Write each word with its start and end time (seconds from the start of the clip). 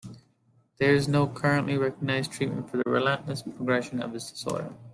There 0.79 0.95
is 0.95 1.07
no 1.07 1.27
currently 1.27 1.77
recognized 1.77 2.31
treatment 2.31 2.71
for 2.71 2.77
the 2.77 2.89
relentless 2.89 3.43
progression 3.43 4.01
of 4.01 4.13
this 4.13 4.31
disorder. 4.31 4.73